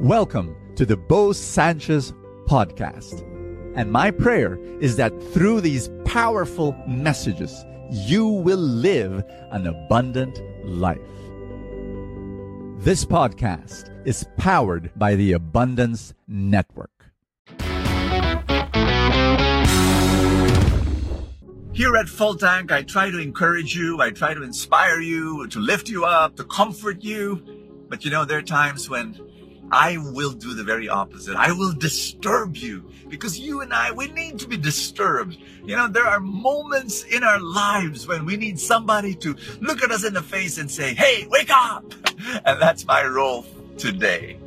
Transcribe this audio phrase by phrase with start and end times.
[0.00, 2.14] Welcome to the Bo Sanchez
[2.46, 3.20] podcast.
[3.76, 10.98] And my prayer is that through these powerful messages, you will live an abundant life.
[12.82, 17.12] This podcast is powered by the Abundance Network.
[21.72, 25.60] Here at Full Tank, I try to encourage you, I try to inspire you, to
[25.60, 27.42] lift you up, to comfort you.
[27.90, 29.29] But you know, there are times when
[29.70, 31.36] I will do the very opposite.
[31.36, 35.38] I will disturb you because you and I, we need to be disturbed.
[35.64, 39.90] You know, there are moments in our lives when we need somebody to look at
[39.90, 41.94] us in the face and say, Hey, wake up.
[42.44, 43.46] And that's my role
[43.78, 44.39] today.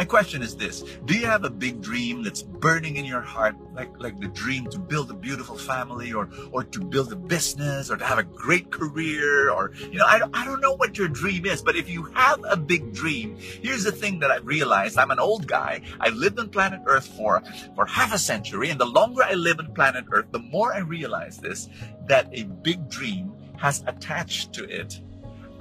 [0.00, 3.54] My question is this Do you have a big dream that's burning in your heart,
[3.74, 7.90] like, like the dream to build a beautiful family or, or to build a business
[7.90, 9.50] or to have a great career?
[9.50, 12.04] Or, you know, I don't, I don't know what your dream is, but if you
[12.14, 15.82] have a big dream, here's the thing that I've realized I'm an old guy.
[16.00, 17.42] I lived on planet Earth for,
[17.76, 20.78] for half a century, and the longer I live on planet Earth, the more I
[20.78, 21.68] realize this
[22.06, 24.98] that a big dream has attached to it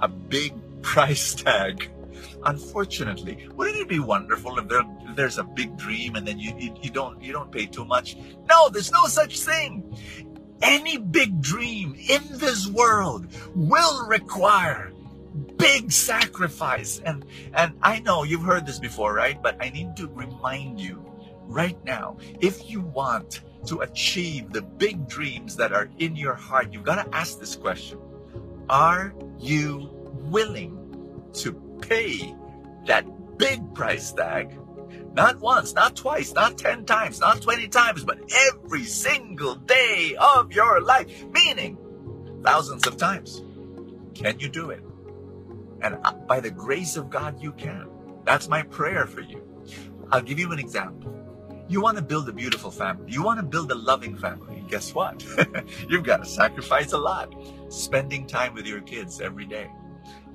[0.01, 1.91] a big price tag
[2.45, 4.83] unfortunately wouldn't it be wonderful if there,
[5.15, 8.17] there's a big dream and then you, you, you don't you don't pay too much?
[8.47, 9.97] No there's no such thing.
[10.61, 14.91] Any big dream in this world will require
[15.57, 17.01] big sacrifice.
[17.05, 19.41] And and i know you've heard this before right?
[19.41, 21.05] But i need to remind you
[21.45, 26.71] right now if you want to achieve the big dreams that are in your heart
[26.71, 27.99] you've got to ask this question.
[28.69, 29.89] Are you
[30.29, 30.75] willing
[31.33, 31.51] to
[31.81, 32.35] pay
[32.85, 34.57] that big price tag.
[35.13, 40.51] Not once, not twice, not 10 times, not 20 times, but every single day of
[40.51, 41.77] your life, meaning
[42.43, 43.41] thousands of times.
[44.13, 44.83] Can you do it?
[45.81, 47.87] And by the grace of God, you can.
[48.25, 49.41] That's my prayer for you.
[50.11, 51.15] I'll give you an example.
[51.67, 53.11] You want to build a beautiful family.
[53.11, 54.63] You want to build a loving family.
[54.67, 55.23] Guess what?
[55.89, 57.33] You've got to sacrifice a lot.
[57.69, 59.69] Spending time with your kids every day.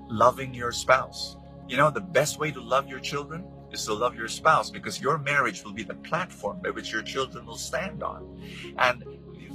[0.09, 4.15] Loving your spouse you know, the best way to love your children is to love
[4.15, 8.03] your spouse because your marriage will be the platform by which your children will stand
[8.03, 8.41] on.
[8.79, 9.03] And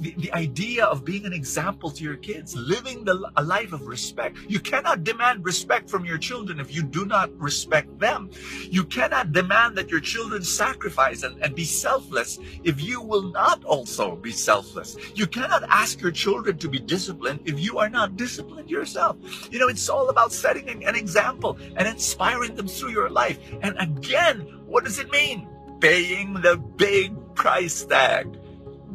[0.00, 3.86] the, the idea of being an example to your kids, living the, a life of
[3.86, 4.38] respect.
[4.48, 8.30] You cannot demand respect from your children if you do not respect them.
[8.62, 13.62] You cannot demand that your children sacrifice and, and be selfless if you will not
[13.64, 14.96] also be selfless.
[15.14, 19.16] You cannot ask your children to be disciplined if you are not disciplined yourself.
[19.52, 23.38] You know, it's all about setting an, an example and inspiring them through your life.
[23.62, 25.46] And again, what does it mean?
[25.80, 28.36] Paying the big price tag.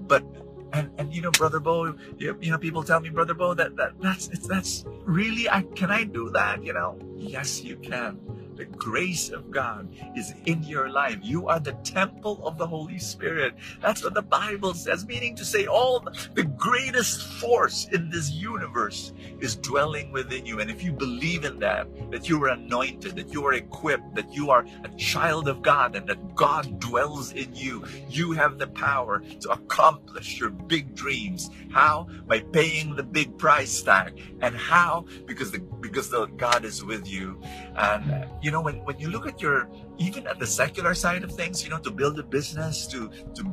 [0.07, 0.23] But
[0.75, 3.75] and and you know brother bo you, you know people tell me brother bo that,
[3.77, 6.99] that that's it's that's really i can i do that you know?
[7.17, 8.19] Yes you can
[8.55, 11.17] the grace of God is in your life.
[11.21, 13.55] You are the temple of the Holy Spirit.
[13.81, 15.99] That's what the Bible says, meaning to say all
[16.33, 20.59] the greatest force in this universe is dwelling within you.
[20.59, 24.33] And if you believe in that, that you are anointed, that you are equipped, that
[24.33, 28.67] you are a child of God, and that God dwells in you, you have the
[28.67, 31.49] power to accomplish your big dreams.
[31.72, 32.07] How?
[32.27, 34.22] By paying the big price tag.
[34.41, 35.05] And how?
[35.25, 37.39] Because the because the God is with you.
[37.75, 39.67] And you know, when, when you look at your,
[39.97, 43.51] even at the secular side of things, you know, to build a business, to, to,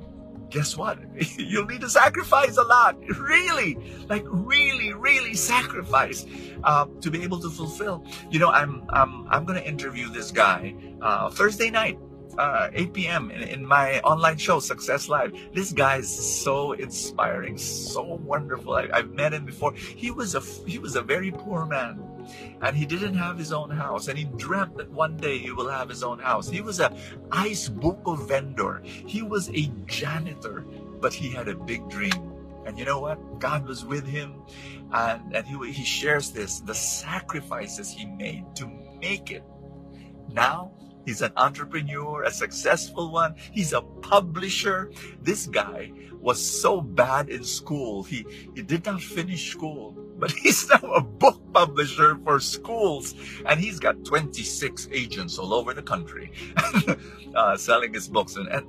[0.50, 0.98] guess what?
[1.38, 2.98] You'll need to sacrifice a lot.
[3.18, 3.78] Really,
[4.10, 6.26] like really, really sacrifice
[6.62, 8.04] uh, to be able to fulfill.
[8.30, 11.98] You know, I'm, I'm, I'm to interview this guy uh, Thursday night
[12.38, 13.30] uh, 8 p.m.
[13.30, 15.32] In, in, my online show, Success Live.
[15.54, 18.74] This guy is so inspiring, so wonderful.
[18.74, 19.74] I, have met him before.
[19.74, 22.02] He was a he was a very poor man,
[22.60, 24.08] and he didn't have his own house.
[24.08, 26.48] And he dreamt that one day he will have his own house.
[26.48, 26.94] He was a
[27.30, 28.82] ice buko vendor.
[28.84, 30.64] He was a janitor,
[31.00, 32.32] but he had a big dream.
[32.64, 33.40] And you know what?
[33.40, 34.34] God was with him,
[34.92, 39.42] and and he he shares this the sacrifices he made to make it.
[40.30, 40.72] Now
[41.04, 43.34] He's an entrepreneur, a successful one.
[43.52, 44.90] He's a publisher.
[45.20, 48.04] This guy was so bad in school.
[48.04, 53.14] He, he did not finish school, but he's now a book publisher for schools.
[53.46, 56.30] And he's got 26 agents all over the country
[57.34, 58.36] uh, selling his books.
[58.36, 58.66] And, and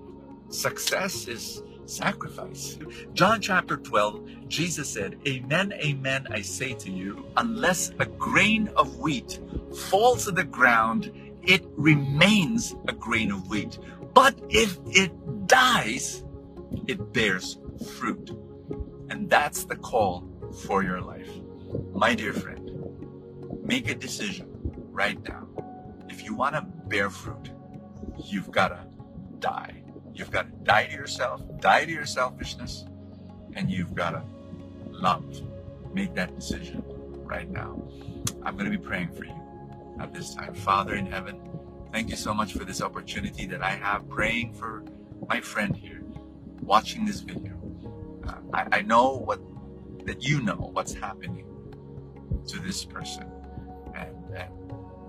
[0.49, 2.79] success is sacrifice.
[3.13, 8.97] John chapter 12, Jesus said, Amen, amen, I say to you, unless a grain of
[8.97, 9.39] wheat
[9.89, 11.11] falls to the ground
[11.45, 13.77] it remains a grain of wheat.
[14.13, 15.11] But if it
[15.47, 16.23] dies,
[16.87, 17.57] it bears
[17.95, 18.31] fruit.
[19.09, 20.27] And that's the call
[20.65, 21.29] for your life.
[21.93, 22.71] My dear friend,
[23.63, 24.47] make a decision
[24.91, 25.47] right now.
[26.09, 27.49] If you want to bear fruit,
[28.23, 28.85] you've got to
[29.39, 29.83] die.
[30.13, 32.85] You've got to die to yourself, die to your selfishness,
[33.55, 34.23] and you've got to
[34.91, 35.41] love.
[35.93, 36.83] Make that decision
[37.23, 37.81] right now.
[38.43, 39.42] I'm going to be praying for you
[39.99, 40.53] at this time.
[40.53, 41.39] Father in heaven,
[41.91, 44.83] thank you so much for this opportunity that I have praying for
[45.29, 46.01] my friend here
[46.61, 47.53] watching this video.
[48.27, 49.41] Uh, I, I know what
[50.05, 51.45] that you know what's happening
[52.47, 53.32] to this person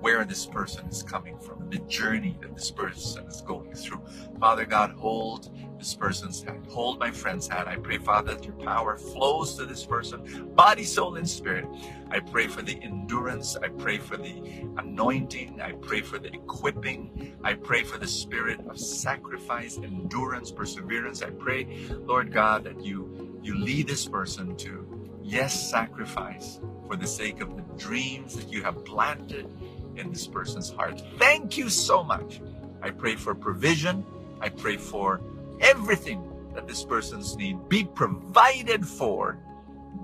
[0.04, 4.02] where this person is coming from, and the journey that this person is going through.
[4.38, 5.48] Father God, hold
[5.78, 6.66] this person's hand.
[6.66, 7.70] Hold my friend's hand.
[7.70, 11.64] I pray, Father, that your power flows to this person, body, soul, and spirit.
[12.10, 13.56] I pray for the endurance.
[13.56, 14.42] I pray for the
[14.76, 15.62] anointing.
[15.62, 17.34] I pray for the equipping.
[17.42, 21.22] I pray for the spirit of sacrifice, endurance, perseverance.
[21.22, 24.86] I pray, Lord God, that you you lead this person to
[25.22, 29.48] yes, sacrifice for the sake of the dreams that you have planted
[29.96, 31.02] in this person's heart.
[31.18, 32.40] Thank you so much.
[32.82, 34.04] I pray for provision.
[34.40, 35.20] I pray for
[35.60, 36.22] everything
[36.54, 39.38] that this person's need be provided for.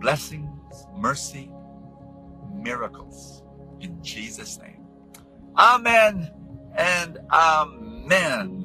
[0.00, 0.48] Blessings,
[0.96, 1.50] mercy,
[2.54, 3.42] miracles.
[3.80, 4.86] In Jesus' name.
[5.56, 6.30] Amen
[6.76, 8.64] and amen.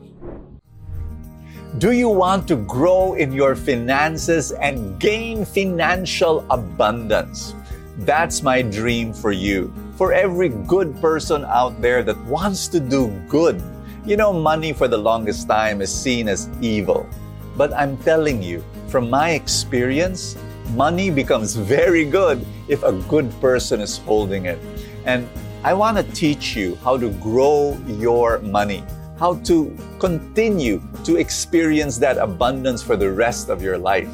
[1.78, 7.54] Do you want to grow in your finances and gain financial abundance?
[8.00, 9.74] That's my dream for you.
[9.96, 13.62] For every good person out there that wants to do good.
[14.06, 17.08] You know, money for the longest time is seen as evil.
[17.56, 20.36] But I'm telling you, from my experience,
[20.76, 24.60] money becomes very good if a good person is holding it.
[25.06, 25.28] And
[25.64, 28.84] I want to teach you how to grow your money
[29.18, 34.10] how to continue to experience that abundance for the rest of your life.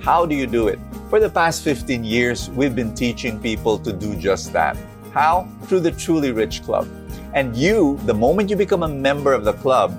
[0.00, 0.78] How do you do it?
[1.12, 4.78] For the past 15 years, we've been teaching people to do just that.
[5.12, 5.46] How?
[5.64, 6.88] Through the Truly Rich Club.
[7.34, 9.92] And you, the moment you become a member of the club,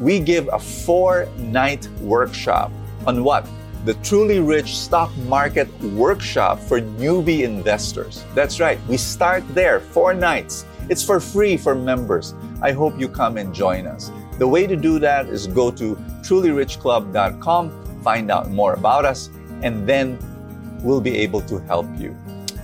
[0.00, 2.70] we give a four night workshop
[3.04, 3.48] on what?
[3.84, 8.24] The Truly Rich Stock Market Workshop for newbie investors.
[8.36, 10.66] That's right, we start there, four nights.
[10.88, 12.32] It's for free for members.
[12.62, 14.12] I hope you come and join us.
[14.38, 19.30] The way to do that is go to trulyrichclub.com, find out more about us,
[19.62, 20.16] and then
[20.82, 22.16] we'll be able to help you.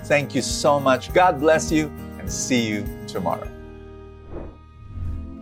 [0.05, 1.13] Thank you so much.
[1.13, 3.49] God bless you, and see you tomorrow.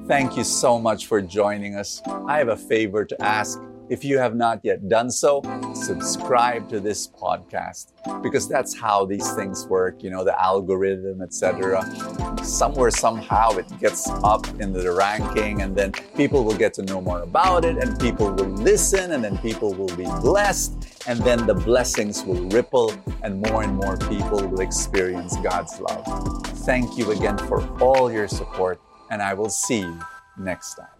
[0.06, 2.02] Thank you so much for joining us.
[2.26, 3.58] I have a favor to ask.
[3.90, 5.42] If you have not yet done so,
[5.74, 7.92] subscribe to this podcast
[8.22, 11.84] because that's how these things work, you know, the algorithm, etc.
[12.42, 17.02] Somewhere, somehow, it gets up in the ranking, and then people will get to know
[17.02, 21.46] more about it, and people will listen, and then people will be blessed, and then
[21.46, 22.92] the blessings will ripple,
[23.22, 26.04] and more and more people will experience God's love.
[26.64, 28.80] Thank you again for all your support,
[29.10, 30.00] and I will see you
[30.38, 30.93] next time.